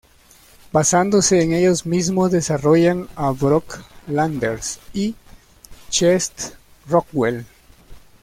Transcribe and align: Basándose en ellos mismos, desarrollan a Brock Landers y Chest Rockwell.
Basándose 0.71 1.43
en 1.43 1.53
ellos 1.53 1.85
mismos, 1.85 2.31
desarrollan 2.31 3.07
a 3.15 3.29
Brock 3.29 3.83
Landers 4.07 4.79
y 4.95 5.13
Chest 5.91 6.55
Rockwell. 6.89 7.45